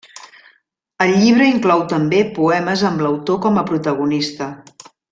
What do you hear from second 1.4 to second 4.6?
inclou també poemes amb l'autor com a protagonista.